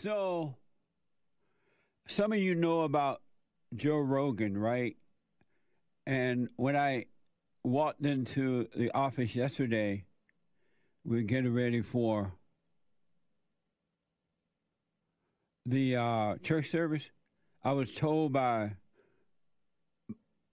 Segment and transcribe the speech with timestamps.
[0.00, 0.54] So,
[2.06, 3.20] some of you know about
[3.74, 4.96] Joe Rogan, right?
[6.06, 7.06] And when I
[7.64, 10.04] walked into the office yesterday,
[11.04, 12.32] we are getting ready for
[15.66, 17.10] the uh, church service.
[17.64, 18.74] I was told by,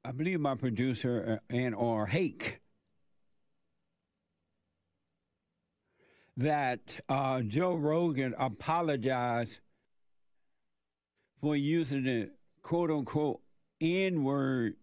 [0.03, 2.61] I believe my producer uh, and or Hake,
[6.37, 9.59] that uh, Joe Rogan apologized
[11.41, 13.41] for using the quote unquote
[13.79, 14.75] N word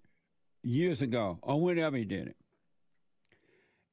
[0.62, 2.36] years ago or whenever he did it.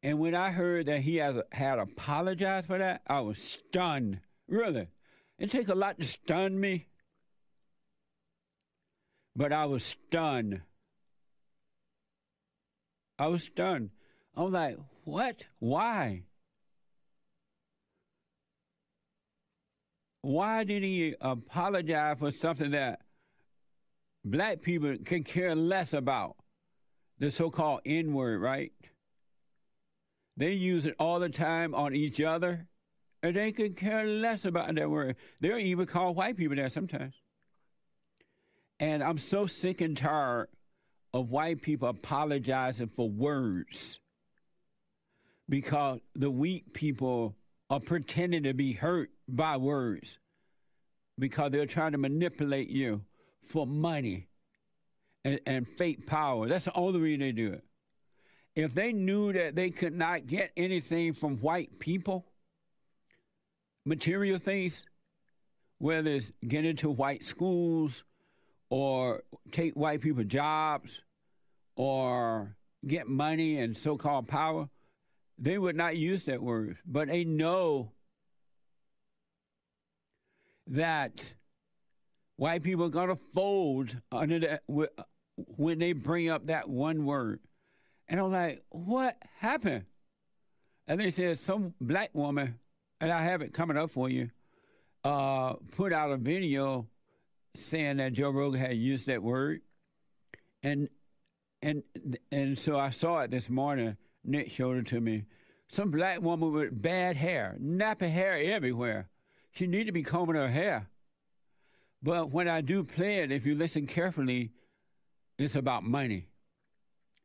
[0.02, 4.22] And when I heard that he has had apologized for that, I was stunned.
[4.48, 4.88] Really.
[5.38, 6.88] It takes a lot to stun me.
[9.36, 10.62] But I was stunned.
[13.18, 13.90] I was stunned.
[14.36, 15.48] I was like, what?
[15.60, 16.24] Why?
[20.22, 23.02] Why did he apologize for something that
[24.26, 26.36] black people can care less about?
[27.20, 28.72] The so called N word, right?
[30.38, 32.68] They use it all the time on each other,
[33.22, 35.18] and they could care less about that word.
[35.42, 37.16] They'll even call white people that sometimes.
[38.80, 40.48] And I'm so sick and tired
[41.14, 44.00] of white people apologizing for words
[45.50, 47.36] because the weak people
[47.70, 50.18] are pretending to be hurt by words
[51.18, 53.02] because they're trying to manipulate you
[53.46, 54.28] for money
[55.24, 56.48] and, and fake power.
[56.48, 57.64] That's the only reason they do it
[58.56, 62.26] if they knew that they could not get anything from white people,
[63.86, 64.86] material things,
[65.78, 68.04] whether it's get into white schools
[68.70, 71.02] or take white people jobs
[71.76, 74.70] or get money and so called power,
[75.40, 76.78] they would not use that word.
[76.86, 77.92] But they know
[80.68, 81.34] that
[82.36, 84.64] white people are going to fold under that
[85.38, 87.40] when they bring up that one word.
[88.08, 89.86] And I'm like, what happened?
[90.88, 92.60] And they said some black woman,
[93.00, 94.32] and I have it coming up for you,
[95.04, 96.88] uh, put out a video
[97.56, 99.62] saying that Joe Rogan had used that word.
[100.64, 100.90] And
[101.62, 101.84] and
[102.32, 103.98] and so I saw it this morning.
[104.24, 105.26] Nick showed it to me.
[105.68, 109.10] Some black woman with bad hair, nappy hair everywhere.
[109.52, 110.90] She need to be combing her hair.
[112.02, 114.52] But when I do play it, if you listen carefully,
[115.38, 116.28] it's about money.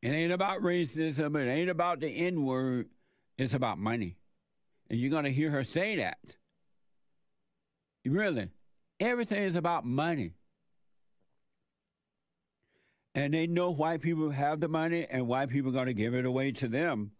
[0.02, 1.40] It ain't about racism.
[1.40, 2.88] It ain't about the N word.
[3.38, 4.16] It's about money.
[4.90, 6.18] And you're going to hear her say that.
[8.04, 8.50] Really.
[9.00, 10.32] Everything is about money.
[13.14, 16.14] And they know white people have the money and white people are going to give
[16.14, 17.12] it away to them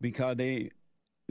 [0.00, 0.70] because they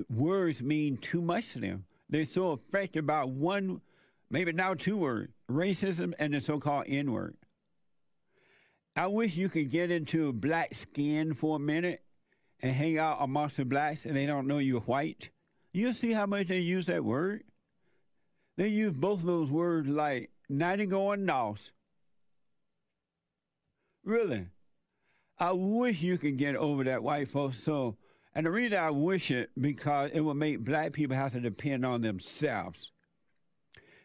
[0.09, 1.85] words mean too much to them.
[2.09, 3.81] They're so affected by one,
[4.29, 7.35] maybe now two words, racism and the so-called N word.
[8.95, 12.01] I wish you could get into black skin for a minute
[12.61, 15.29] and hang out amongst the blacks and they don't know you're white.
[15.73, 17.43] You see how much they use that word?
[18.55, 21.71] They use both those words like nightingale and nos.
[24.05, 24.47] Really.
[25.39, 27.61] I wish you could get over that white folks.
[27.61, 27.97] So,
[28.33, 31.85] and the reason I wish it because it would make black people have to depend
[31.85, 32.91] on themselves.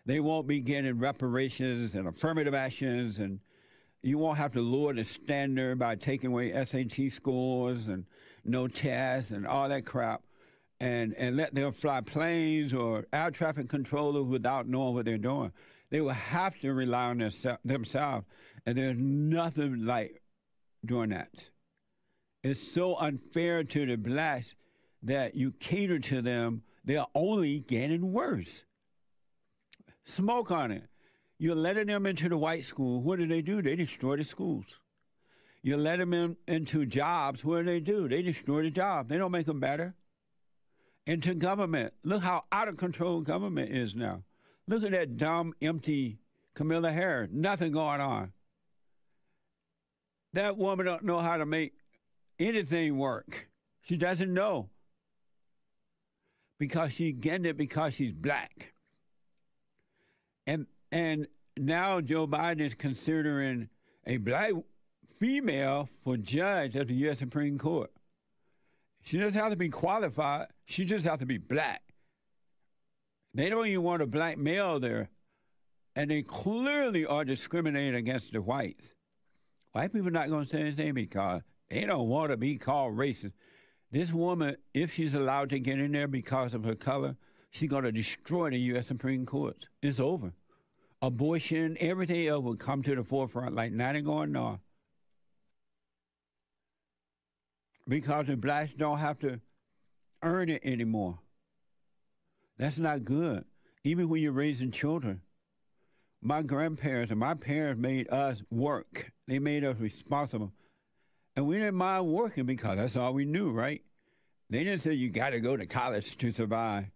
[0.06, 3.40] They won't be getting reparations and affirmative actions and
[4.02, 8.06] you won't have to lower the standard by taking away SAT scores and
[8.44, 10.22] no tests and all that crap
[10.80, 15.52] and, and let them fly planes or air traffic controllers without knowing what they're doing.
[15.90, 18.24] They will have to rely on their, themselves.
[18.66, 20.22] And there's nothing like
[20.84, 21.50] doing that.
[22.42, 24.54] It's so unfair to the blacks
[25.02, 28.64] that you cater to them, they're only getting worse.
[30.04, 30.84] Smoke on it.
[31.38, 33.02] You're letting them into the white school.
[33.02, 33.62] What do they do?
[33.62, 34.80] They destroy the schools.
[35.62, 37.44] You let them in, into jobs.
[37.44, 38.08] What do they do?
[38.08, 39.08] They destroy the job.
[39.08, 39.94] They don't make them better.
[41.06, 41.94] Into government.
[42.04, 44.22] Look how out of control government is now.
[44.68, 46.18] Look at that dumb, empty
[46.54, 47.30] Kamala Harris.
[47.32, 48.32] Nothing going on.
[50.32, 51.72] That woman don't know how to make
[52.38, 53.48] anything work.
[53.82, 54.70] She doesn't know.
[56.58, 58.74] Because she's getting it because she's black.
[60.46, 63.68] And and now Joe Biden is considering
[64.06, 64.52] a black
[65.18, 67.18] female for judge of the U.S.
[67.18, 67.90] Supreme Court.
[69.02, 70.48] She doesn't have to be qualified.
[70.66, 71.82] She just has to be black.
[73.34, 75.10] They don't even want a black male there.
[75.96, 78.94] And they clearly are discriminating against the whites.
[79.72, 83.32] White people not going to say anything because they don't want to be called racist.
[83.92, 87.16] This woman, if she's allowed to get in there because of her color,
[87.50, 88.86] she's going to destroy the U.S.
[88.86, 89.66] Supreme Court.
[89.82, 90.32] It's over.
[91.02, 94.60] Abortion, everything else will come to the forefront like nothing going on.
[97.88, 99.40] Because the blacks don't have to
[100.22, 101.18] earn it anymore.
[102.58, 103.44] That's not good.
[103.82, 105.22] Even when you're raising children.
[106.22, 109.10] My grandparents and my parents made us work.
[109.30, 110.52] They made us responsible.
[111.36, 113.80] And we didn't mind working because that's all we knew, right?
[114.50, 116.86] They didn't say you got to go to college to survive.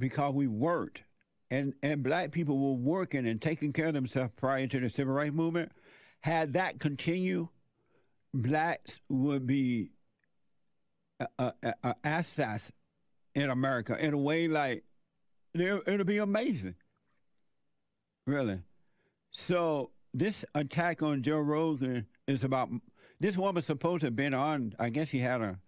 [0.00, 1.04] Because we worked.
[1.52, 5.14] And, and black people were working and taking care of themselves prior to the civil
[5.14, 5.70] rights movement.
[6.20, 7.46] Had that continue,
[8.34, 9.92] blacks would be
[11.38, 11.52] uh,
[12.02, 12.72] assets
[13.36, 14.82] in America in a way like
[15.54, 16.74] it'll be amazing.
[18.28, 18.60] Really.
[19.30, 22.68] So this attack on Joe Rogan is about
[23.18, 24.74] this woman supposed to have been on.
[24.78, 25.58] I guess he had a,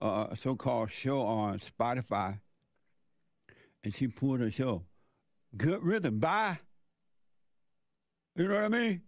[0.00, 2.40] a so-called show on Spotify,
[3.84, 4.84] and she pulled her show.
[5.54, 6.18] Good rhythm.
[6.18, 6.58] Bye.
[8.36, 9.02] You know what I mean?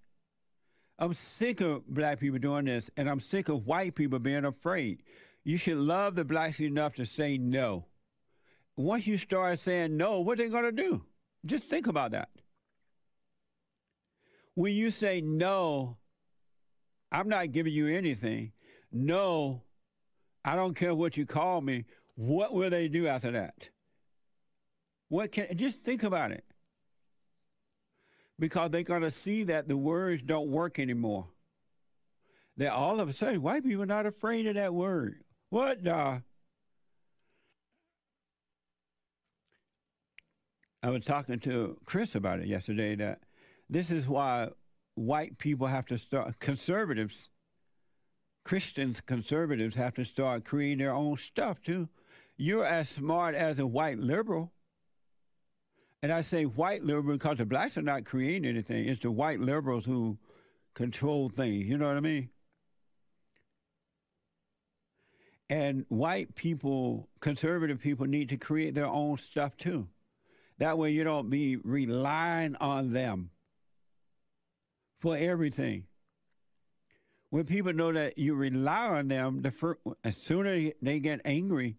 [0.98, 5.04] I'm sick of black people doing this, and I'm sick of white people being afraid.
[5.42, 7.86] You should love the blacks enough to say no.
[8.76, 11.02] Once you start saying no, what are they going to do?
[11.46, 12.28] Just think about that.
[14.60, 15.96] When you say no,
[17.10, 18.52] I'm not giving you anything.
[18.92, 19.62] No,
[20.44, 21.86] I don't care what you call me.
[22.14, 23.70] What will they do after that?
[25.08, 26.44] What can just think about it.
[28.38, 31.28] Because they're going to see that the words don't work anymore.
[32.58, 35.24] That all of a sudden, white people are not afraid of that word.
[35.48, 36.22] What the?
[40.82, 43.20] I was talking to Chris about it yesterday that
[43.70, 44.48] this is why
[44.96, 47.28] white people have to start, conservatives,
[48.44, 51.88] Christians, conservatives have to start creating their own stuff too.
[52.36, 54.52] You're as smart as a white liberal.
[56.02, 58.88] And I say white liberal because the blacks are not creating anything.
[58.88, 60.18] It's the white liberals who
[60.74, 61.66] control things.
[61.66, 62.30] You know what I mean?
[65.48, 69.88] And white people, conservative people, need to create their own stuff too.
[70.58, 73.30] That way you don't be relying on them
[75.00, 75.84] for everything.
[77.30, 81.20] When people know that you rely on them, the first, as soon as they get
[81.24, 81.76] angry,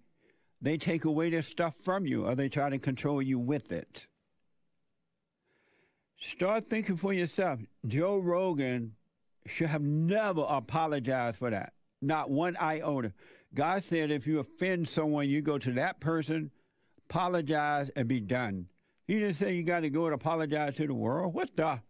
[0.62, 4.08] they take away their stuff from you or they try to control you with it.
[6.18, 7.60] Start thinking for yourself.
[7.86, 8.94] Joe Rogan
[9.48, 11.74] should have never apologized for that.
[12.02, 13.14] Not one iota.
[13.54, 16.52] God said if you offend someone, you go to that person,
[17.10, 18.68] apologize, and be done.
[19.08, 21.34] He didn't say you got to go and apologize to the world.
[21.34, 21.82] What the?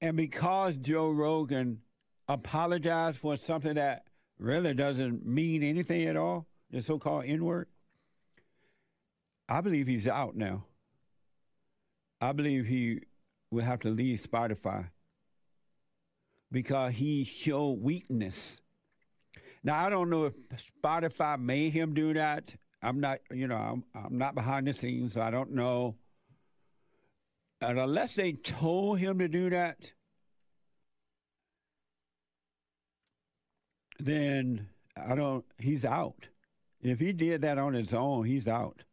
[0.00, 1.80] And because Joe Rogan
[2.28, 4.04] apologized for something that
[4.38, 7.68] really doesn't mean anything at all, the so called N word,
[9.48, 10.64] I believe he's out now.
[12.20, 13.00] I believe he
[13.50, 14.88] will have to leave Spotify
[16.50, 18.60] because he showed weakness
[19.66, 20.34] now I don't know if
[20.80, 22.54] Spotify made him do that.
[22.80, 25.96] I'm not, you know, I'm, I'm not behind the scenes, so I don't know.
[27.60, 29.92] And unless they told him to do that,
[33.98, 35.44] then I don't.
[35.58, 36.28] He's out.
[36.82, 38.84] If he did that on his own, he's out.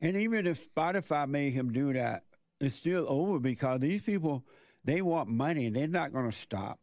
[0.00, 2.24] And even if Spotify made him do that,
[2.60, 4.44] it's still over because these people
[4.84, 5.66] they want money.
[5.66, 6.78] and They're not going to stop.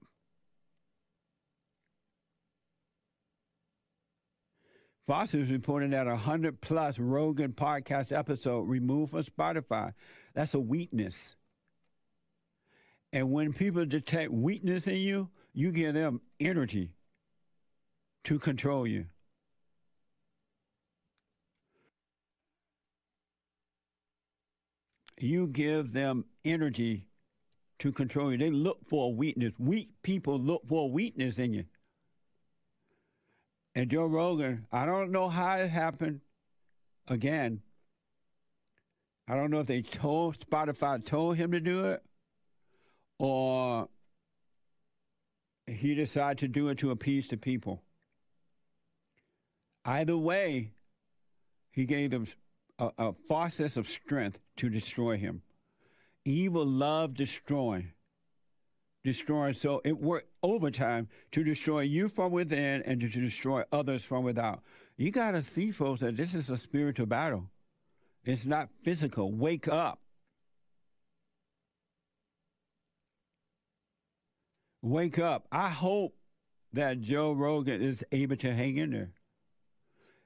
[5.08, 9.94] Foster is reporting that a 100 plus Rogan podcast episode removed from Spotify.
[10.40, 11.36] That's a weakness.
[13.12, 16.94] And when people detect weakness in you, you give them energy
[18.24, 19.08] to control you.
[25.20, 27.08] You give them energy
[27.80, 28.38] to control you.
[28.38, 29.52] They look for a weakness.
[29.60, 31.66] Weak people look for weakness in you.
[33.76, 36.22] And Joe Rogan, I don't know how it happened.
[37.10, 37.62] Again,
[39.30, 42.04] I don't know if they told Spotify told him to do it,
[43.20, 43.88] or
[45.68, 47.84] he decided to do it to appease the people.
[49.86, 50.72] Either way,
[51.72, 52.26] he gave them
[52.80, 55.44] a, a process of strength to destroy him.
[56.26, 57.94] Evil love destroying
[59.04, 59.54] destroying.
[59.54, 64.62] So it worked overtime to destroy you from within and to destroy others from without.
[64.98, 67.50] You got to see, folks, that this is a spiritual battle.
[68.24, 69.32] It's not physical.
[69.32, 70.02] Wake up.
[74.82, 75.48] Wake up.
[75.52, 76.16] I hope
[76.74, 79.12] that Joe Rogan is able to hang in there.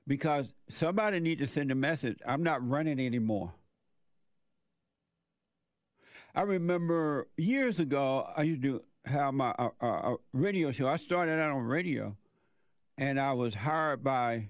[0.06, 2.20] Because somebody needs to send a message.
[2.28, 3.54] I'm not running anymore.
[6.36, 10.88] I remember years ago, I used to have my uh, uh, radio show.
[10.88, 12.18] I started out on radio,
[12.98, 14.50] and I was hired by,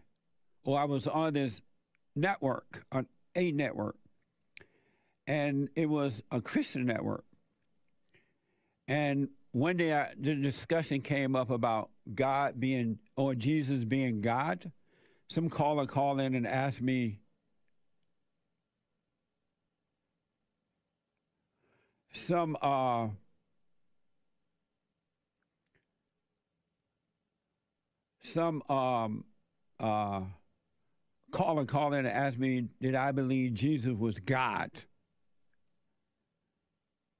[0.63, 1.61] or I was on this
[2.15, 3.97] network, on a network,
[5.27, 7.25] and it was a Christian network.
[8.87, 14.71] And one day I, the discussion came up about God being, or Jesus being God.
[15.29, 17.19] Some caller called in and asked me,
[22.13, 23.07] some uh,
[28.21, 29.25] some um,
[29.79, 30.21] uh,
[31.33, 34.69] caller called in and asked me, did I believe Jesus was God?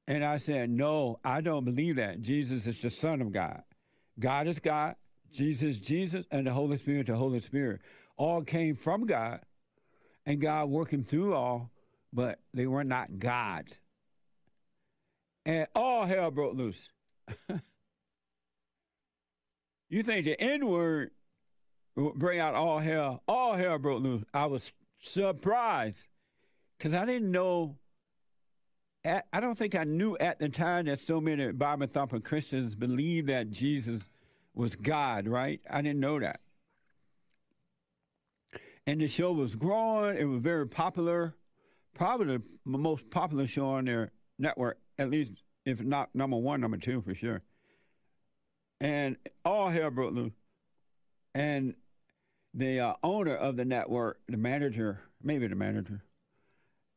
[0.07, 2.21] And I said, No, I don't believe that.
[2.21, 3.63] Jesus is the Son of God.
[4.19, 4.95] God is God,
[5.31, 7.81] Jesus, Jesus, and the Holy Spirit, the Holy Spirit.
[8.17, 9.39] All came from God,
[10.25, 11.71] and God working through all,
[12.11, 13.65] but they were not God.
[15.45, 16.89] And all hell broke loose.
[19.89, 21.11] you think the N word
[21.95, 23.23] bring out all hell?
[23.27, 24.23] All hell broke loose.
[24.33, 26.07] I was surprised
[26.77, 27.77] because I didn't know
[29.05, 32.73] at, I don't think I knew at the time that so many Bible thumping Christians
[32.75, 34.07] believed that Jesus
[34.53, 35.59] was God, right?
[35.69, 36.39] I didn't know that.
[38.85, 40.17] And the show was growing.
[40.17, 41.35] It was very popular,
[41.93, 45.33] probably the most popular show on their network, at least
[45.65, 47.41] if not number one, number two for sure.
[48.81, 50.33] And all hell broke loose.
[51.33, 51.75] And
[52.53, 56.03] the uh, owner of the network, the manager, maybe the manager,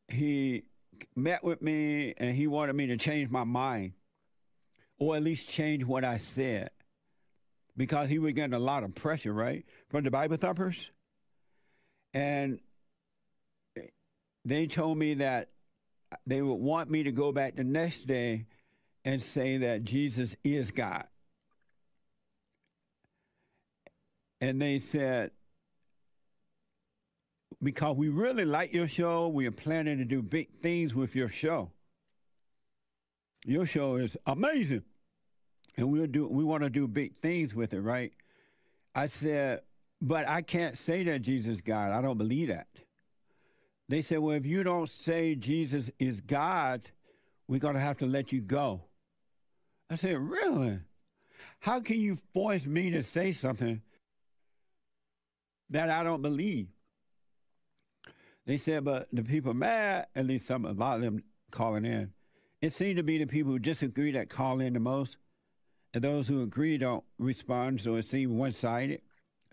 [0.07, 0.63] he
[1.15, 3.93] met with me and he wanted me to change my mind
[4.99, 6.69] or at least change what I said
[7.75, 10.89] because he was getting a lot of pressure, right, from the Bible thumpers.
[12.13, 12.59] And
[14.43, 15.49] they told me that
[16.25, 18.45] they would want me to go back the next day
[19.05, 21.05] and say that Jesus is God.
[24.41, 25.31] And they said,
[27.61, 29.27] because we really like your show.
[29.27, 31.71] We are planning to do big things with your show.
[33.45, 34.83] Your show is amazing.
[35.77, 38.11] And we'll do we want to do big things with it, right?
[38.95, 39.61] I said,
[40.01, 41.91] but I can't say that Jesus God.
[41.91, 42.67] I don't believe that.
[43.89, 46.81] They said, well, if you don't say Jesus is God,
[47.47, 48.81] we're going to have to let you go.
[49.89, 50.79] I said, really?
[51.59, 53.81] How can you force me to say something
[55.69, 56.67] that I don't believe?
[58.47, 62.13] They said, but the people mad, at least some, a lot of them calling in.
[62.61, 65.17] It seemed to be the people who disagree that call in the most.
[65.93, 69.01] And those who agree don't respond, so it seemed one sided.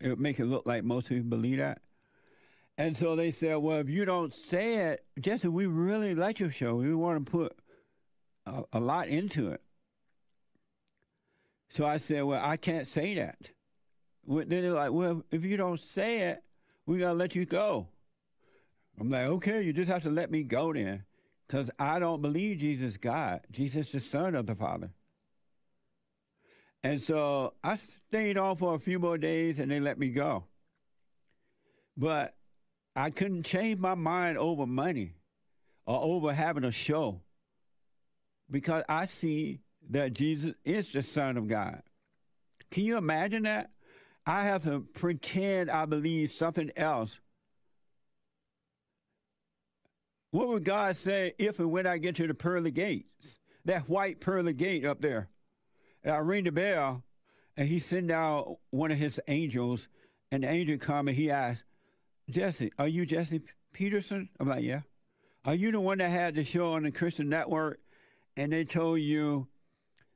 [0.00, 1.80] It would make it look like most people believe that.
[2.78, 6.50] And so they said, well, if you don't say it, Jesse, we really like your
[6.52, 6.76] show.
[6.76, 7.56] We want to put
[8.46, 9.60] a, a lot into it.
[11.68, 13.50] So I said, well, I can't say that.
[14.26, 16.42] Then they're like, well, if you don't say it,
[16.86, 17.88] we got to let you go.
[19.00, 21.04] I'm like, okay, you just have to let me go then.
[21.46, 23.40] Because I don't believe Jesus God.
[23.50, 24.90] Jesus is the Son of the Father.
[26.82, 30.44] And so I stayed on for a few more days and they let me go.
[31.96, 32.34] But
[32.96, 35.14] I couldn't change my mind over money
[35.86, 37.20] or over having a show
[38.50, 39.60] because I see
[39.90, 41.82] that Jesus is the Son of God.
[42.70, 43.70] Can you imagine that?
[44.26, 47.20] I have to pretend I believe something else
[50.34, 53.38] What would God say if and when I get to the pearly gates?
[53.66, 55.28] That white pearly gate up there.
[56.02, 57.04] And I ring the bell,
[57.56, 59.86] and he send out one of his angels,
[60.32, 61.62] and the angel come and he asks,
[62.28, 64.28] Jesse, are you Jesse Peterson?
[64.40, 64.80] I'm like, yeah.
[65.44, 67.78] Are you the one that had the show on the Christian network
[68.36, 69.46] and they told you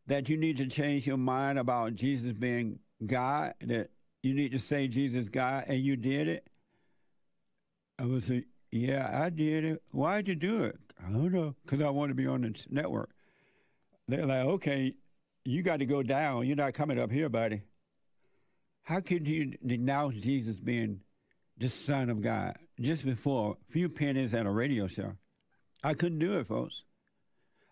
[0.09, 3.91] that you need to change your mind about Jesus being God, that
[4.25, 6.45] you need to say Jesus God, and you did it?
[8.01, 9.83] I was like, yeah, I did it.
[9.93, 10.79] Why'd you do it?
[10.99, 11.55] I don't know.
[11.65, 13.11] Because I want to be on the network.
[14.09, 14.95] They're like, okay,
[15.45, 16.47] you got to go down.
[16.47, 17.63] You're not coming up here, buddy.
[18.83, 21.01] How could you denounce Jesus being
[21.59, 25.13] the Son of God just before a few pennies at a radio show?
[25.85, 26.85] I couldn't do it, folks.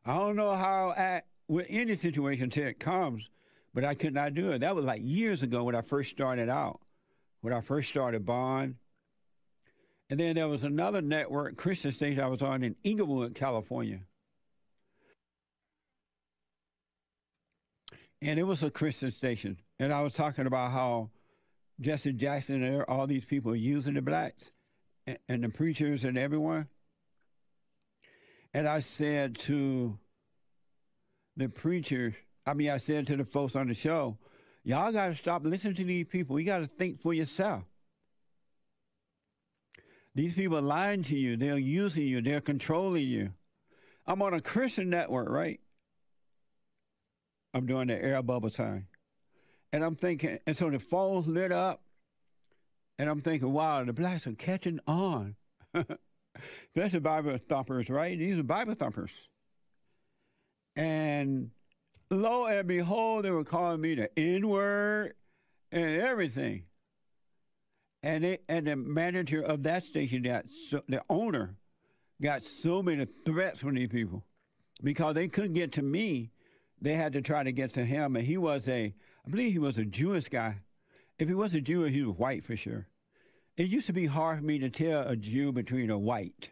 [0.05, 3.29] I don't know how I, with any situation until it comes,
[3.75, 4.61] but I could not do it.
[4.61, 6.81] That was like years ago when I first started out,
[7.41, 8.77] when I first started Bond
[10.09, 14.01] and then there was another network, Christian station I was on in Inglewood, California.
[18.23, 19.59] And it was a Christian station.
[19.79, 21.11] And I was talking about how
[21.81, 24.51] Jesse Jackson and all these people are using the blacks
[25.07, 26.69] and, and the preachers and everyone.
[28.55, 29.99] And I said to
[31.37, 32.15] the preachers,
[32.47, 34.19] I mean, I said to the folks on the show,
[34.63, 36.39] y'all got to stop listening to these people.
[36.39, 37.65] You got to think for yourself.
[40.17, 41.37] These people are lying to you.
[41.37, 42.23] They're using you.
[42.23, 43.35] They're controlling you.
[44.07, 45.61] I'm on a Christian network, right?
[47.53, 48.87] I'm doing the air bubble sign.
[49.75, 51.83] And I'm thinking, and so the phone's lit up.
[52.99, 55.37] And I'm thinking, wow, the blacks are catching on.
[56.75, 58.19] That's the Bible thumpers, right?
[58.19, 59.13] These are Bible thumpers.
[60.77, 61.51] And
[62.11, 65.13] lo and behold, they were calling me the N word
[65.71, 66.65] and everything.
[68.07, 70.25] And it, and the manager of that station,
[70.71, 71.57] so, the owner,
[72.23, 74.23] got so many threats from these people
[74.81, 76.31] because they couldn't get to me.
[76.81, 78.95] They had to try to get to him, and he was a,
[79.27, 80.59] I believe he was a Jewish guy.
[81.19, 82.87] If he was a Jew, he was white for sure.
[83.57, 86.51] It used to be hard for me to tell a Jew between a white.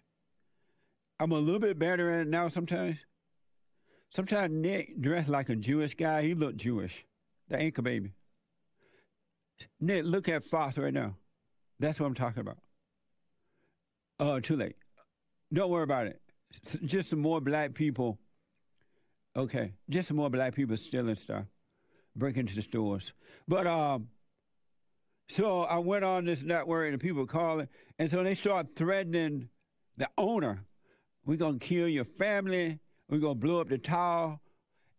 [1.21, 2.97] I'm a little bit better at it now sometimes.
[4.13, 6.23] Sometimes Nick dressed like a Jewish guy.
[6.23, 7.05] He looked Jewish.
[7.49, 8.11] The anchor baby.
[9.79, 11.15] Nick, look at Fox right now.
[11.81, 12.59] That's what I'm talking about.
[14.21, 14.77] Oh, too late.
[15.53, 16.21] Don't worry about it.
[16.85, 18.19] Just some more black people.
[19.37, 21.45] Okay, just some more black people stealing stuff,
[22.15, 23.13] breaking into the stores.
[23.49, 24.09] But um,
[25.29, 29.49] so I went on this network and people calling, and so they start threatening
[29.97, 30.65] the owner.
[31.27, 32.79] We're gonna kill your family.
[33.09, 34.39] We're gonna blow up the tower.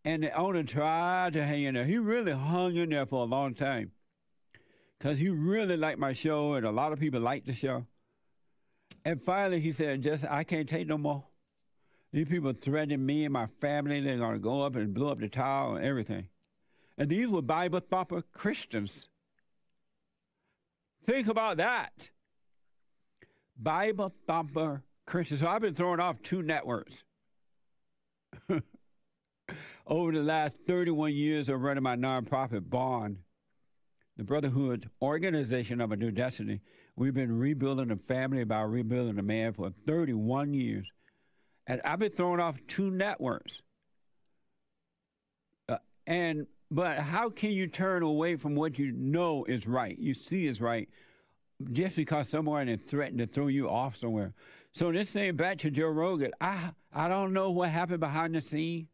[0.04, 1.86] And the owner tried to hang in there.
[1.86, 3.92] He really hung in there for a long time
[4.98, 7.86] because he really liked my show, and a lot of people liked the show.
[9.04, 11.26] And finally, he said, "Just I can't take no more.
[12.12, 14.02] These people threatening me and my family.
[14.02, 16.30] They're gonna go up and blow up the tower and everything."
[16.98, 19.10] And these were Bible thumper Christians.
[21.06, 22.10] Think about that.
[23.58, 25.42] Bible thumper Christians.
[25.42, 27.04] So I've been throwing off two networks
[29.88, 33.20] over the last 31 years of running my nonprofit Bond
[34.18, 36.62] the Brotherhood organization of a new destiny.
[36.96, 40.88] We've been rebuilding a family by rebuilding a man for 31 years.
[41.68, 43.62] And I've been throwing off two networks.
[45.68, 50.14] Uh, and but how can you turn away from what you know is right, you
[50.14, 50.90] see is right,
[51.72, 54.34] just because someone has threatened to throw you off somewhere?
[54.74, 58.42] So this thing back to Joe Rogan, I I don't know what happened behind the
[58.42, 58.88] scene.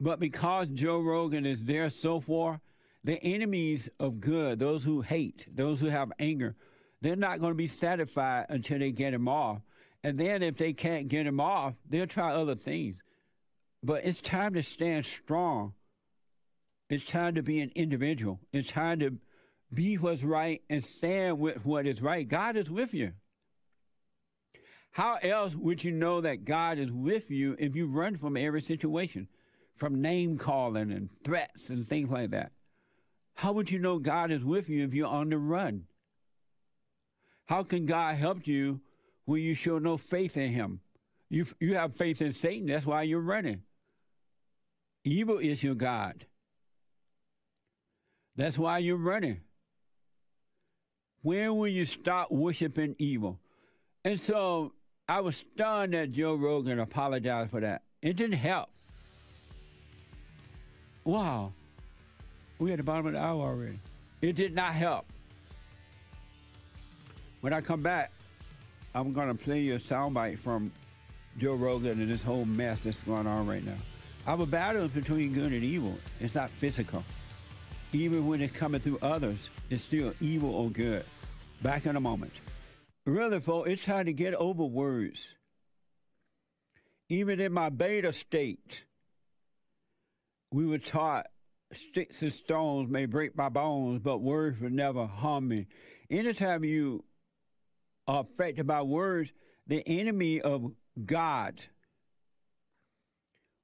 [0.00, 2.60] But because Joe Rogan is there so far,
[3.04, 6.56] the enemies of good, those who hate, those who have anger,
[7.02, 9.60] they're not going to be satisfied until they get him off.
[10.02, 13.02] And then if they can't get him off, they'll try other things.
[13.82, 15.74] But it's time to stand strong.
[16.88, 18.40] It's time to be an individual.
[18.52, 19.18] It's time to
[19.72, 22.26] be what's right and stand with what is right.
[22.26, 23.12] God is with you.
[24.92, 28.60] How else would you know that God is with you if you run from every
[28.60, 29.28] situation?
[29.80, 32.52] From name calling and threats and things like that.
[33.34, 35.86] How would you know God is with you if you're on the run?
[37.46, 38.80] How can God help you
[39.24, 40.80] when you show no faith in Him?
[41.30, 43.62] You, you have faith in Satan, that's why you're running.
[45.02, 46.26] Evil is your God.
[48.36, 49.40] That's why you're running.
[51.22, 53.38] When will you stop worshiping evil?
[54.04, 54.72] And so
[55.08, 57.82] I was stunned that Joe Rogan apologized for that.
[58.02, 58.68] It didn't help.
[61.04, 61.52] Wow.
[62.58, 63.80] We at the bottom of the hour already.
[64.20, 65.06] It did not help.
[67.40, 68.12] When I come back,
[68.94, 70.72] I'm to play you a soundbite from
[71.38, 73.78] Joe Rogan and this whole mess that's going on right now.
[74.26, 75.96] Our battle is between good and evil.
[76.20, 77.02] It's not physical.
[77.92, 81.04] Even when it's coming through others, it's still evil or good.
[81.62, 82.32] Back in a moment.
[83.06, 85.26] Really, folks, it's time to get over words.
[87.08, 88.84] Even in my beta state,
[90.52, 91.26] we were taught
[91.72, 95.66] sticks and stones may break my bones, but words will never harm me.
[96.10, 97.04] Anytime you
[98.08, 99.32] are affected by words,
[99.66, 100.72] the enemy of
[101.04, 101.64] God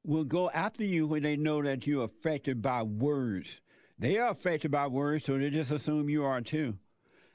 [0.04, 3.60] will go after you when they know that you're affected by words.
[3.98, 6.78] They are affected by words, so they just assume you are too.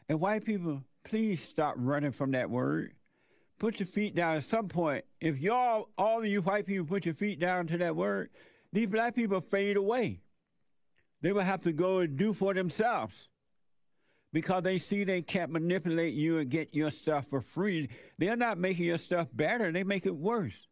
[0.07, 2.93] And white people, please stop running from that word.
[3.59, 5.03] Put your feet down at some point.
[5.19, 8.29] If y'all, all of you white people, put your feet down to that word,
[8.73, 10.21] these black people fade away.
[11.21, 13.29] They will have to go and do for themselves
[14.33, 17.89] because they see they can't manipulate you and get your stuff for free.
[18.17, 20.67] They're not making your stuff better, they make it worse.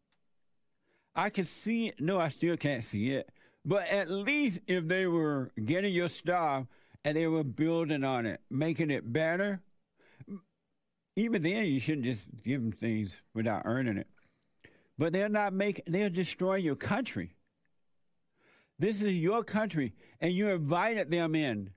[1.14, 2.00] I can see it.
[2.00, 3.28] No, I still can't see it.
[3.64, 6.66] But at least if they were getting your stuff
[7.04, 9.60] and they were building on it, making it better,
[11.16, 14.06] even then you shouldn't just give them things without earning it.
[14.96, 17.32] But they're not making, they're destroying your country.
[18.80, 21.70] This is your country, and you invited them in.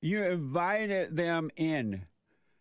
[0.00, 2.02] You invited them in.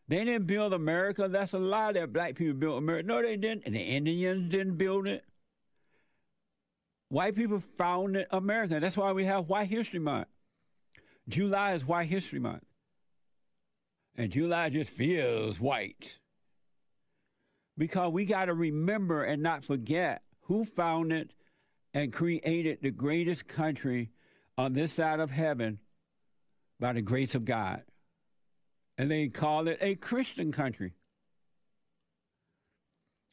[0.08, 1.28] They didn't build America.
[1.28, 3.08] That's a lie that black people built America.
[3.08, 3.64] No, they didn't.
[3.66, 5.26] And the Indians didn't build it.
[7.10, 8.80] White people founded America.
[8.80, 10.28] That's why we have White History Month.
[11.28, 12.66] July is White History Month.
[14.16, 16.20] And July just feels white.
[17.78, 21.34] Because we got to remember and not forget who founded
[21.94, 24.12] and created the greatest country
[24.58, 25.80] on this side of heaven
[26.80, 27.84] by the grace of God.
[28.98, 30.94] And they call it a Christian country.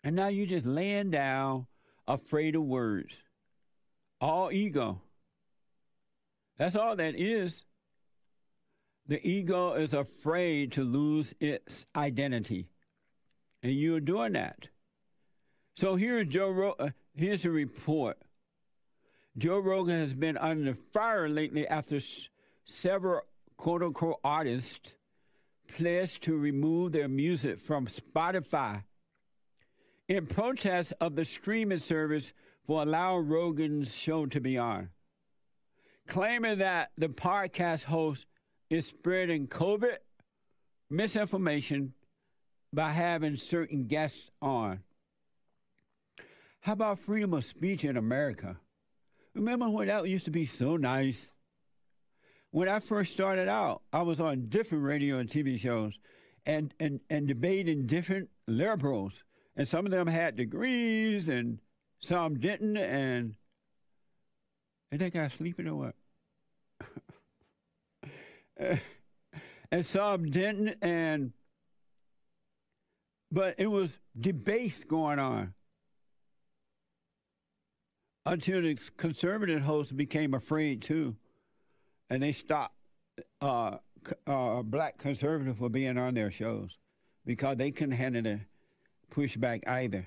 [0.04, 1.66] And now you're just laying down
[2.06, 3.14] afraid of words.
[4.20, 5.02] All ego.
[6.56, 7.64] That's all that is.
[9.06, 12.68] The ego is afraid to lose its identity.
[13.62, 14.68] And you're doing that.
[15.74, 18.18] So here's Joe Ro- uh, here's a report.
[19.36, 22.28] Joe Rogan has been under fire lately after s-
[22.64, 23.20] several
[23.56, 24.94] quote unquote artists
[25.68, 28.82] pledged to remove their music from Spotify
[30.08, 32.32] in protest of the streaming service
[32.66, 34.88] for allowing Rogan's show to be on,
[36.06, 38.26] claiming that the podcast host
[38.70, 39.96] is spreading COVID
[40.90, 41.92] misinformation
[42.72, 44.80] by having certain guests on.
[46.60, 48.58] How about freedom of speech in America?
[49.34, 51.34] Remember when that used to be so nice?
[52.50, 55.98] When I first started out, I was on different radio and TV shows
[56.46, 59.22] and, and, and debating different liberals.
[59.56, 61.60] And some of them had degrees and
[62.00, 62.76] some didn't.
[62.76, 63.34] And,
[64.90, 65.94] and they got sleeping or what?
[69.70, 71.32] and some didn't, and
[73.30, 75.54] but it was debates going on
[78.26, 81.16] until the conservative hosts became afraid too,
[82.10, 82.74] and they stopped
[83.40, 83.76] uh,
[84.26, 86.78] uh, black conservatives from being on their shows
[87.24, 88.40] because they couldn't handle the
[89.10, 90.06] pushback either.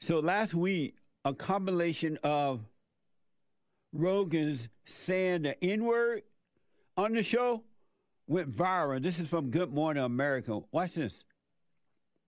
[0.00, 2.60] So last week, a combination of
[3.92, 6.22] Rogan's saying the N word
[6.96, 7.62] on the show
[8.26, 9.02] went viral.
[9.02, 10.60] This is from Good Morning America.
[10.72, 11.24] Watch this.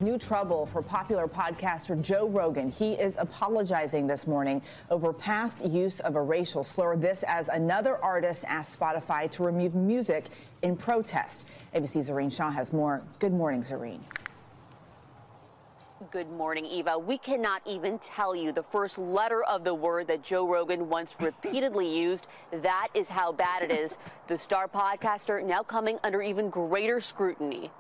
[0.00, 2.70] New trouble for popular podcaster Joe Rogan.
[2.70, 6.96] He is apologizing this morning over past use of a racial slur.
[6.96, 10.26] This as another artist asked Spotify to remove music
[10.62, 11.46] in protest.
[11.74, 13.02] ABC's Zohreen Shah has more.
[13.18, 13.98] Good morning, Zohreen.
[16.11, 16.99] Good morning, Eva.
[16.99, 21.14] We cannot even tell you the first letter of the word that Joe Rogan once
[21.21, 22.29] repeatedly used.
[22.51, 23.99] That is how bad it is.
[24.27, 27.71] The star podcaster now coming under even greater scrutiny.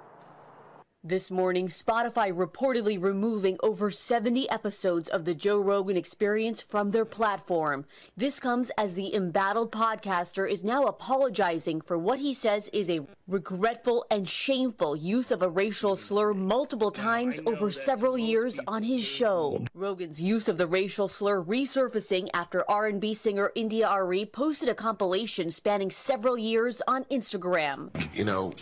[1.08, 7.06] This morning, Spotify reportedly removing over 70 episodes of the Joe Rogan experience from their
[7.06, 7.86] platform.
[8.14, 13.06] This comes as the embattled podcaster is now apologizing for what he says is a
[13.26, 19.02] regretful and shameful use of a racial slur multiple times over several years on his
[19.02, 19.64] show.
[19.72, 25.48] Rogan's use of the racial slur resurfacing after R&B singer India Arie posted a compilation
[25.48, 27.88] spanning several years on Instagram.
[28.14, 28.52] You know,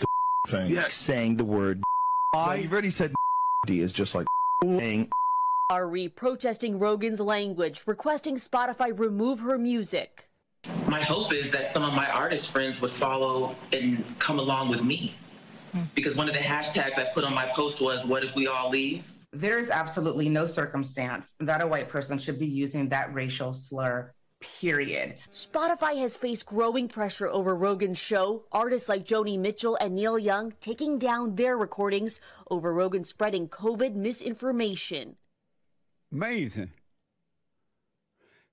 [0.47, 0.71] thing.
[0.71, 0.95] Yes.
[0.95, 1.83] saying the word
[2.33, 3.15] Well, you've already said
[3.67, 4.27] D is just like
[4.63, 5.09] saying
[5.71, 10.29] Arie protesting Rogan's language, requesting Spotify remove her music.
[10.87, 14.85] my hope is that some of my artist friends would follow and come along with
[14.85, 15.15] me.
[15.73, 15.83] Hmm.
[15.95, 18.71] Because one of the hashtags I put on my post was, What if we all
[18.71, 19.05] leave?
[19.33, 24.13] There is absolutely no circumstance that a white person should be using that racial slur,
[24.61, 25.15] period.
[25.33, 28.45] Spotify has faced growing pressure over Rogan's show.
[28.53, 33.95] Artists like Joni Mitchell and Neil Young taking down their recordings over Rogan spreading COVID
[33.95, 35.17] misinformation.
[36.13, 36.71] Amazing.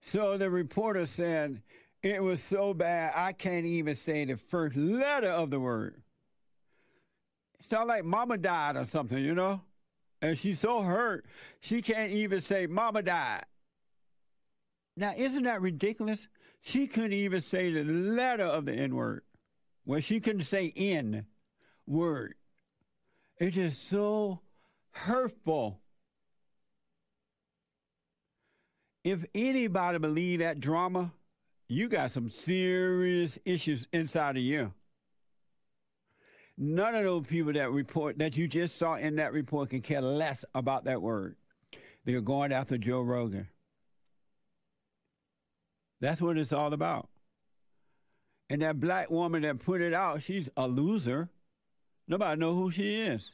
[0.02, 1.62] So the reporter said
[2.02, 6.02] it was so bad I can't even say the first letter of the word.
[7.70, 9.62] Sound like mama died or something, you know?
[10.22, 11.26] And she's so hurt
[11.62, 13.46] she can't even say mama died.
[14.96, 16.28] Now isn't that ridiculous?
[16.62, 19.24] She couldn't even say the letter of the N word.
[19.86, 21.26] Well, she couldn't say N
[21.86, 22.36] word.
[23.40, 24.42] It's just so
[24.92, 25.82] hurtful.
[29.04, 31.12] if anybody believe that drama,
[31.68, 34.74] you got some serious issues inside of you.
[36.58, 40.02] None of those people that report that you just saw in that report can care
[40.02, 41.36] less about that word.
[42.06, 43.48] They're going after Joe Rogan.
[46.04, 47.08] That's what it's all about.
[48.50, 51.30] And that black woman that put it out, she's a loser.
[52.10, 53.32] Nobody know who she is.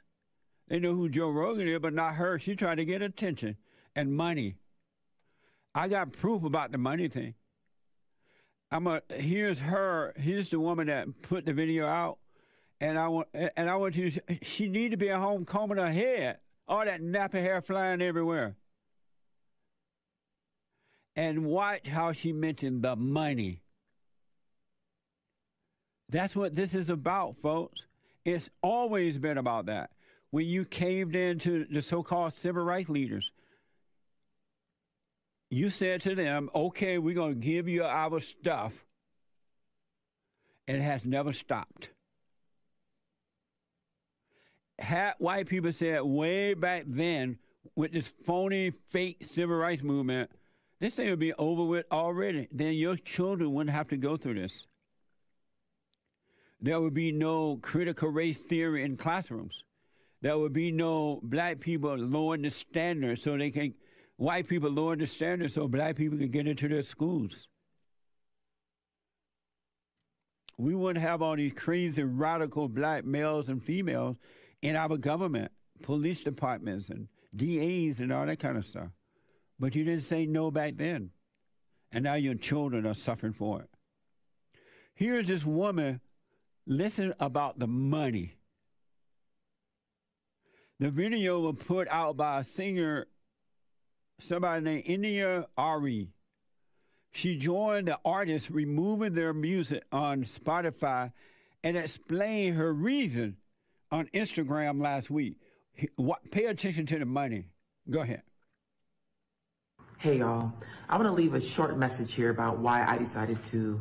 [0.68, 2.38] They know who Joe Rogan is, but not her.
[2.38, 3.58] She trying to get attention
[3.96, 4.58] and money.
[5.74, 7.34] I got proof about the money thing.
[8.70, 10.14] I'm a here's her.
[10.16, 12.20] Here's the woman that put the video out,
[12.80, 14.12] and I want and I want you.
[14.44, 16.38] She need to be at home combing her head.
[16.68, 18.58] All that nappy hair flying everywhere.
[21.20, 23.62] And watch how she mentioned the money.
[26.08, 27.86] That's what this is about, folks.
[28.24, 29.90] It's always been about that.
[30.32, 33.34] When you caved into the so called civil rights leaders,
[35.50, 38.86] you said to them, okay, we're going to give you our stuff.
[40.70, 41.90] And it has never stopped.
[44.78, 47.40] Had white people said way back then
[47.76, 50.32] with this phony, fake civil rights movement,
[50.80, 52.48] this thing would be over with already.
[52.52, 54.68] Then your children wouldn't have to go through this.
[56.62, 59.64] There would be no critical race theory in classrooms.
[60.22, 63.74] There would be no black people lowering the standards so they can,
[64.18, 67.48] white people lowering the standards so black people can get into their schools.
[70.58, 74.18] We wouldn't have all these crazy radical black males and females
[74.62, 78.90] in our government, police departments and DAs and all that kind of stuff.
[79.60, 81.12] But you didn't say no back then.
[81.92, 83.70] And now your children are suffering for it.
[84.94, 86.02] Here's this woman
[86.70, 88.36] Listen about the money.
[90.80, 93.08] The video was put out by a singer,
[94.20, 96.12] somebody named India Arie.
[97.12, 101.12] She joined the artists removing their music on Spotify
[101.64, 103.38] and explained her reason
[103.92, 105.38] on Instagram last week.
[105.96, 107.46] What, pay attention to the money.
[107.90, 108.22] Go ahead.
[110.00, 110.54] Hey y'all,
[110.88, 113.78] I want to leave a short message here about why I decided to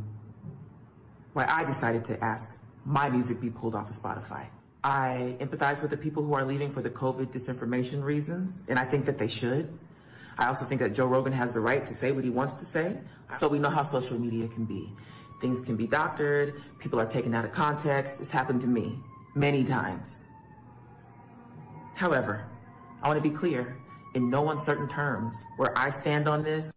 [1.33, 2.51] why I decided to ask
[2.85, 4.47] my music be pulled off of Spotify.
[4.83, 8.85] I empathize with the people who are leaving for the COVID disinformation reasons, and I
[8.85, 9.79] think that they should.
[10.37, 12.65] I also think that Joe Rogan has the right to say what he wants to
[12.65, 12.99] say,
[13.39, 14.93] so we know how social media can be.
[15.41, 18.21] Things can be doctored, people are taken out of context.
[18.21, 18.99] It's happened to me
[19.37, 20.25] many times.
[21.95, 22.45] However,
[23.05, 23.77] I want to be clear
[24.19, 25.37] in no uncertain terms.
[25.57, 26.73] Where I stand on this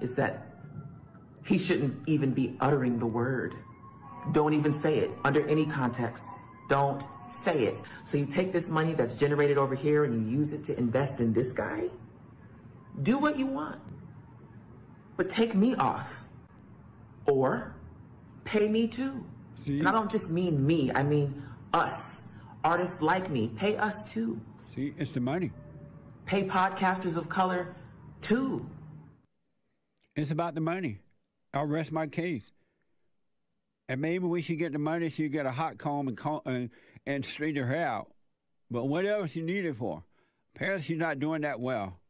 [0.00, 0.46] is that
[1.44, 3.54] he shouldn't even be uttering the word.
[4.32, 6.28] Don't even say it under any context.
[6.68, 7.76] Don't say it.
[8.04, 11.20] So you take this money that's generated over here and you use it to invest
[11.20, 11.90] in this guy.
[13.02, 13.80] Do what you want.
[15.16, 16.24] But take me off.
[17.26, 17.74] Or
[18.44, 19.24] pay me too.
[19.64, 19.80] See?
[19.80, 21.42] And I don't just mean me, I mean
[21.74, 22.22] us.
[22.62, 23.50] Artists like me.
[23.56, 24.40] Pay us too.
[24.74, 25.50] See, it's the money.
[26.26, 27.74] Pay podcasters of color
[28.20, 28.68] too.
[30.16, 30.98] It's about the money.
[31.54, 32.50] I'll rest my case.
[33.88, 36.70] And maybe we should get the money, she get a hot comb and, comb, and,
[37.06, 38.10] and straighten her out.
[38.68, 40.02] But whatever she needed for.
[40.54, 42.00] Apparently she's not doing that well.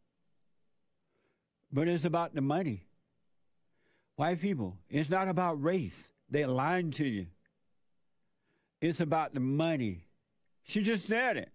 [1.71, 2.85] But it's about the money.
[4.15, 6.11] White people, it's not about race.
[6.31, 7.27] They're lying to you.
[8.81, 10.07] It's about the money.
[10.65, 11.51] She just said it.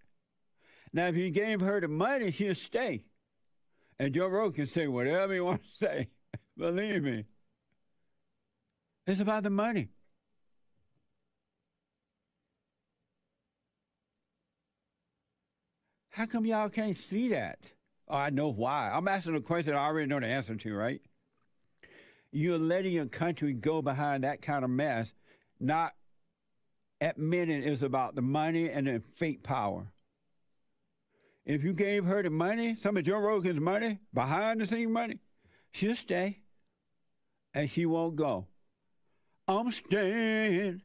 [0.93, 3.03] Now, if you gave her the money, she'll stay.
[3.97, 6.09] And Joe Rogan can say whatever he wants to say.
[6.57, 7.25] Believe me.
[9.07, 9.89] It's about the money.
[16.09, 17.71] How come y'all can't see that?
[18.07, 18.91] Oh, I know why.
[18.93, 21.01] I'm asking a question I already know the answer to, right?
[22.33, 25.13] You're letting your country go behind that kind of mess,
[25.59, 25.93] not
[26.99, 29.91] admitting it's about the money and the fake power.
[31.51, 35.19] If you gave her the money, some of Joe Rogan's money, behind the scenes money,
[35.73, 36.39] she'll stay
[37.53, 38.47] and she won't go.
[39.49, 40.81] I'm staying,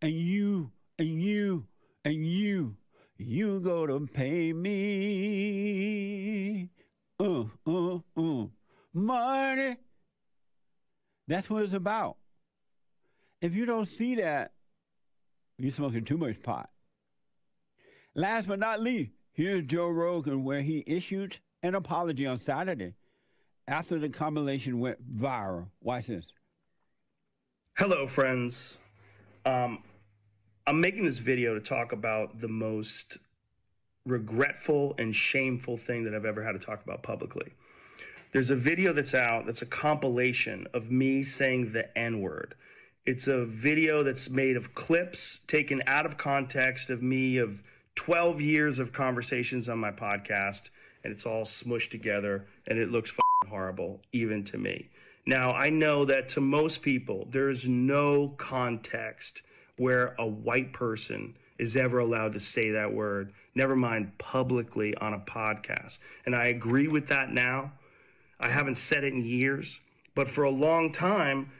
[0.00, 1.66] and you, and you,
[2.04, 2.76] and you
[3.18, 4.70] you gonna pay me
[7.18, 8.46] uh, uh, uh,
[8.94, 9.76] money.
[11.26, 12.16] That's what it's about.
[13.40, 14.52] If you don't see that,
[15.58, 16.70] you're smoking too much pot.
[18.14, 22.94] Last but not least, here's Joe Rogan, where he issued an apology on Saturday
[23.68, 25.66] after the compilation went viral.
[25.82, 26.26] Watch this.
[27.76, 28.78] Hello, friends.
[29.44, 29.82] Um,
[30.66, 33.18] I'm making this video to talk about the most
[34.06, 37.52] regretful and shameful thing that I've ever had to talk about publicly.
[38.32, 42.54] There's a video that's out that's a compilation of me saying the N word
[43.04, 47.62] It's a video that's made of clips taken out of context of me of
[47.96, 50.70] 12 years of conversations on my podcast,
[51.02, 53.12] and it's all smushed together, and it looks
[53.48, 54.88] horrible, even to me.
[55.26, 59.42] Now, I know that to most people, there's no context
[59.76, 65.14] where a white person is ever allowed to say that word, never mind publicly on
[65.14, 65.98] a podcast.
[66.26, 67.72] And I agree with that now.
[68.38, 69.80] I haven't said it in years,
[70.14, 71.50] but for a long time,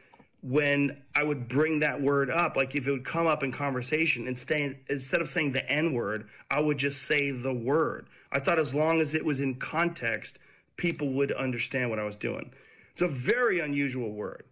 [0.47, 4.29] when I would bring that word up, like if it would come up in conversation,
[4.29, 8.07] instead instead of saying the N word, I would just say the word.
[8.31, 10.39] I thought as long as it was in context,
[10.77, 12.53] people would understand what I was doing.
[12.93, 14.45] It's a very unusual word,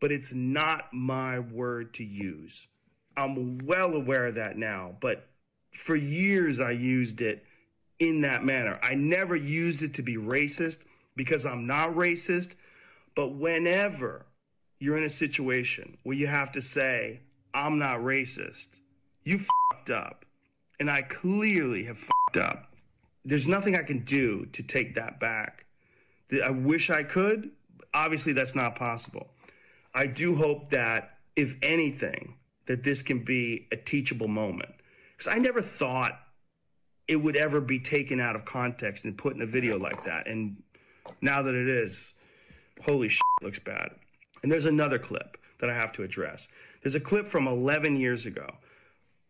[0.00, 2.68] but it's not my word to use.
[3.16, 5.28] I'm well aware of that now, but
[5.72, 7.44] for years I used it
[7.98, 8.78] in that manner.
[8.84, 10.78] I never used it to be racist
[11.16, 12.54] because I'm not racist,
[13.16, 14.26] but whenever
[14.80, 17.20] you're in a situation where you have to say,
[17.54, 18.66] I'm not racist,
[19.22, 19.38] you
[19.70, 20.24] fucked up.
[20.80, 22.72] And I clearly have fucked up.
[23.24, 25.66] There's nothing I can do to take that back.
[26.42, 27.50] I wish I could,
[27.92, 29.28] obviously that's not possible.
[29.94, 34.72] I do hope that if anything, that this can be a teachable moment.
[35.16, 36.18] Because I never thought
[37.08, 40.26] it would ever be taken out of context and put in a video like that.
[40.28, 40.62] And
[41.20, 42.14] now that it is,
[42.82, 43.90] holy shit, looks bad.
[44.42, 46.48] And there's another clip that I have to address.
[46.82, 48.54] There's a clip from 11 years ago.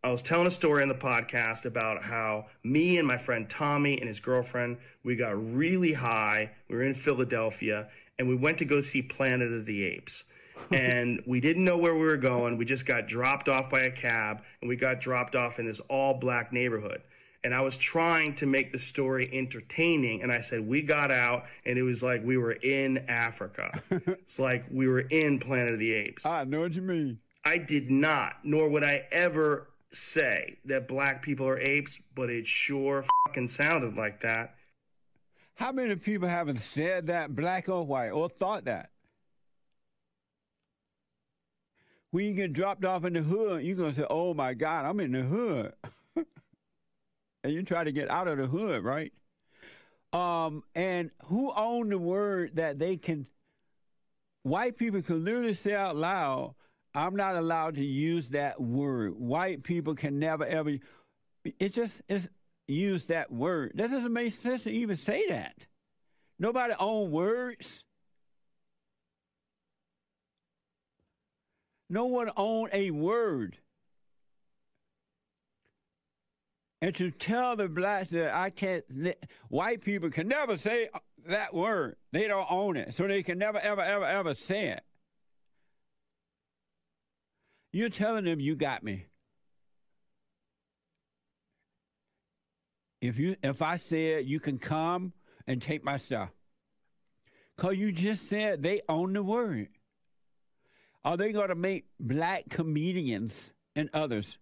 [0.03, 3.99] I was telling a story on the podcast about how me and my friend Tommy
[3.99, 6.53] and his girlfriend, we got really high.
[6.68, 10.25] We were in Philadelphia and we went to go see Planet of the Apes.
[10.70, 12.57] and we didn't know where we were going.
[12.57, 15.81] We just got dropped off by a cab and we got dropped off in this
[15.88, 17.03] all black neighborhood.
[17.42, 20.22] And I was trying to make the story entertaining.
[20.22, 23.70] And I said, We got out and it was like we were in Africa.
[23.90, 26.26] it's like we were in Planet of the Apes.
[26.26, 27.18] I know what you mean.
[27.44, 32.46] I did not, nor would I ever say that black people are apes, but it
[32.46, 34.55] sure fucking sounded like that.
[35.55, 38.90] How many people haven't said that, black or white, or thought that?
[42.11, 44.85] When you get dropped off in the hood, you're going to say, oh my God,
[44.85, 45.72] I'm in the hood.
[47.42, 49.12] and you try to get out of the hood, right?
[50.12, 53.26] Um, and who owned the word that they can,
[54.42, 56.55] white people can literally say out loud,
[56.94, 59.14] I'm not allowed to use that word.
[59.16, 60.79] White people can never ever,
[61.59, 62.29] it just, it's,
[62.66, 63.72] use that word.
[63.74, 65.66] That doesn't make sense to even say that.
[66.38, 67.85] Nobody own words.
[71.88, 73.59] No one own a word.
[76.83, 78.85] And to tell the blacks that I can't,
[79.49, 80.88] white people can never say
[81.27, 81.97] that word.
[82.12, 82.95] They don't own it.
[82.95, 84.83] So they can never, ever, ever, ever say it.
[87.73, 89.07] You're telling them you got me.
[93.01, 95.12] If you if I said you can come
[95.47, 96.31] and take my stuff.
[97.57, 99.69] Cause you just said they own the word.
[101.05, 104.38] Are they gonna make black comedians and others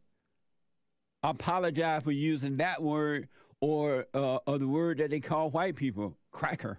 [1.22, 3.28] apologize for using that word
[3.61, 6.78] or uh, or the word that they call white people, cracker?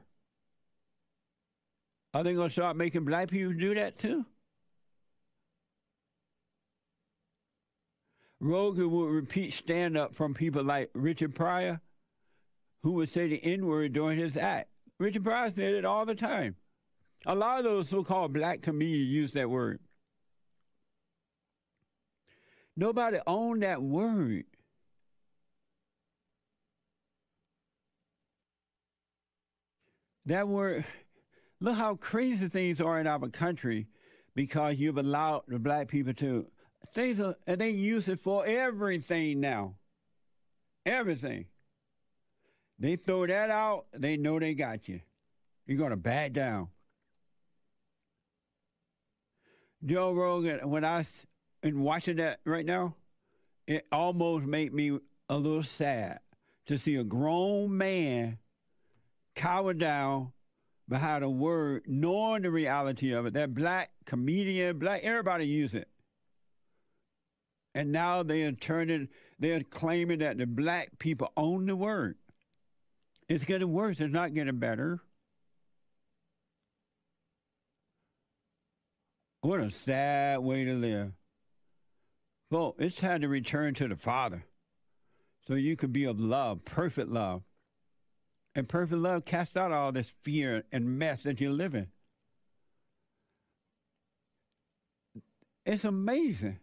[2.13, 4.25] Are they gonna start making black people do that too?
[8.41, 11.82] Rogan would repeat stand up from people like Richard Pryor,
[12.84, 14.69] who would say the N word during his act.
[14.97, 16.56] Richard Pryor said it all the time.
[17.25, 19.80] A lot of those so called black comedians use that word.
[22.80, 24.46] Nobody owned that word.
[30.26, 30.86] That word,
[31.60, 33.88] look how crazy things are in our country
[34.34, 36.48] because you've allowed the black people to
[36.94, 39.76] Things are, and they use it for everything now.
[40.86, 41.48] Everything.
[42.80, 45.02] They throw that out, they know they got you.
[45.68, 46.70] You're going to back down.
[49.84, 51.06] Joe Rogan, when I
[51.63, 52.95] am watching that right now,
[53.67, 56.19] it almost made me a little sad
[56.67, 58.38] to see a grown man
[59.36, 60.32] cower down
[60.88, 63.34] behind a word, knowing the reality of it.
[63.34, 65.88] That black comedian, black, everybody use it.
[67.76, 72.18] And now they are turning, they're claiming that the black people own the word.
[73.28, 74.99] It's getting worse, it's not getting better.
[79.41, 81.14] What a sad way to live.
[82.52, 84.43] Well, it's time to return to the Father
[85.47, 87.43] so you can be of love, perfect love.
[88.56, 91.88] And perfect love casts out all this fear and mess that you're living.
[95.66, 96.60] It's amazing.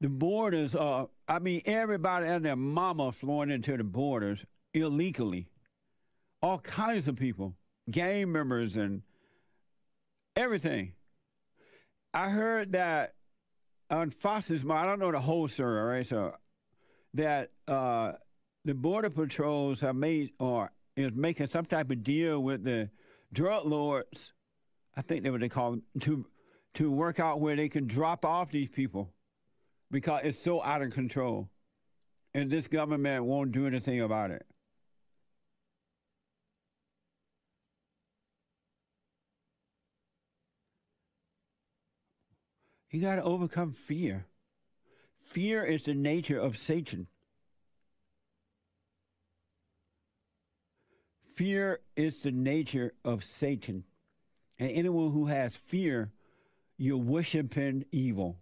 [0.00, 4.44] The borders are, I mean, everybody and their mama flowing into the borders
[4.74, 5.48] illegally.
[6.42, 7.54] All kinds of people,
[7.90, 9.02] gang members and
[10.36, 10.94] everything.
[12.12, 13.14] I heard that
[13.90, 16.06] on Fox's, I don't know the whole story, all right?
[16.06, 16.34] So
[17.14, 18.12] that uh,
[18.64, 22.90] the border patrols have made or is making some type of deal with the
[23.32, 24.32] drug lords.
[24.96, 26.26] I think they what they call them to
[26.74, 29.12] to work out where they can drop off these people
[29.90, 31.48] because it's so out of control,
[32.34, 34.46] and this government won't do anything about it.
[42.90, 44.26] You got to overcome fear.
[45.26, 47.06] Fear is the nature of Satan.
[51.36, 53.84] Fear is the nature of Satan.
[54.58, 56.10] And anyone who has fear,
[56.78, 58.38] you're worshiping evil.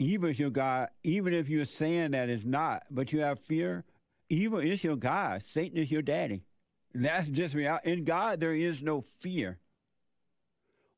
[0.00, 3.84] Evil is your God, even if you're saying that it's not, but you have fear,
[4.28, 5.42] evil is your God.
[5.42, 6.42] Satan is your daddy.
[6.92, 7.92] That's just reality.
[7.92, 9.59] In God, there is no fear.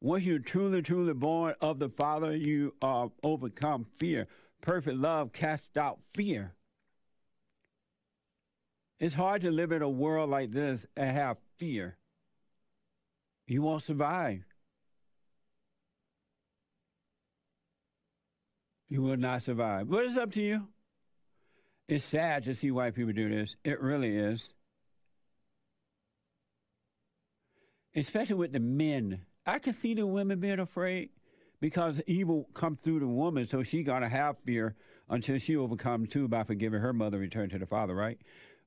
[0.03, 4.27] Once you're truly, truly born of the Father, you uh, overcome fear.
[4.61, 6.55] Perfect love casts out fear.
[8.99, 11.97] It's hard to live in a world like this and have fear.
[13.47, 14.45] You won't survive.
[18.89, 19.89] You will not survive.
[19.89, 20.67] But it's up to you.
[21.89, 23.55] It's sad to see white people do this.
[23.63, 24.53] It really is.
[27.95, 31.11] Especially with the men I can see the women being afraid
[31.61, 34.75] because evil comes through the woman, so she gotta have fear
[35.09, 38.19] until she overcomes too by forgiving her mother, and return to the father, right?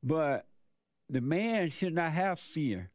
[0.03, 0.47] But
[1.09, 2.91] the man should not have fear.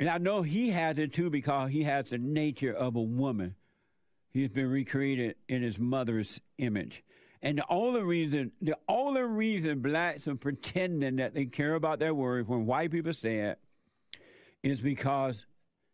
[0.00, 3.54] And I know he has it too because he has the nature of a woman.
[4.30, 7.04] He's been recreated in his mother's image.
[7.42, 12.14] And the only reason, the only reason blacks are pretending that they care about their
[12.14, 13.58] words when white people say it
[14.62, 15.44] is because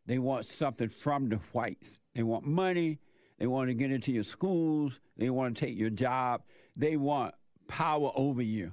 [0.09, 2.01] they want something from the whites.
[2.15, 2.99] They want money.
[3.39, 4.99] They want to get into your schools.
[5.19, 6.43] They want to take your job.
[6.75, 7.35] They want
[7.69, 8.73] power over you.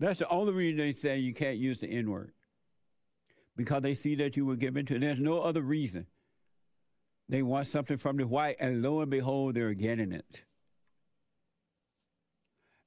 [0.00, 2.32] That's the only reason they say you can't use the N word.
[3.54, 4.98] Because they see that you were given to.
[4.98, 6.06] There's no other reason.
[7.28, 10.42] They want something from the white, and lo and behold, they're getting it.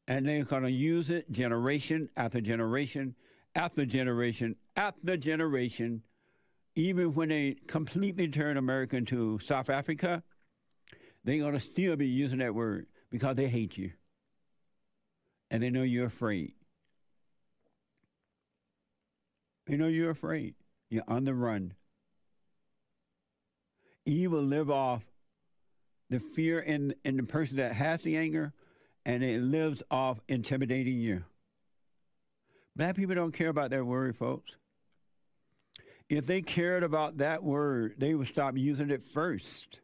[0.08, 3.14] And they're going to use it generation after generation
[3.56, 6.02] after generation after generation
[6.80, 10.24] even when they completely turn America into South Africa,
[11.26, 13.92] they're going to still be using that word because they hate you.
[15.52, 16.54] And they know you're afraid.
[19.68, 20.56] They know you're afraid.
[20.90, 21.74] You're on the run.
[24.06, 25.04] Evil live off
[26.10, 28.54] the fear in, in the person that has the anger,
[29.06, 31.24] and it lives off intimidating you.
[32.76, 34.56] Black people don't care about that worry, folks
[36.10, 39.80] if they cared about that word, they would stop using it first.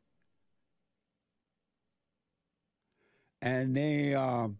[3.43, 4.57] And they, um,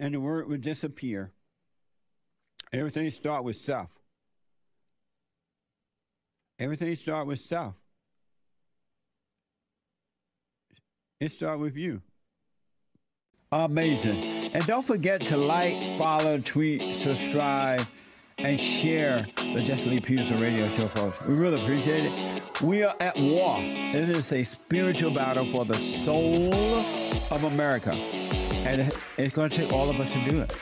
[0.00, 1.30] and the word would disappear.
[2.72, 3.90] Everything start with self.
[6.58, 7.74] Everything start with self.
[11.20, 12.02] It start with you.
[13.52, 14.24] Amazing.
[14.54, 17.86] And don't forget to like, follow, tweet, subscribe
[18.44, 21.24] and share the Jesse Lee Peterson radio show, folks.
[21.26, 22.62] We really appreciate it.
[22.62, 23.56] We are at war.
[23.58, 26.52] It is a spiritual battle for the soul
[27.30, 27.92] of America.
[27.92, 30.54] And it's going to take all of us to do it.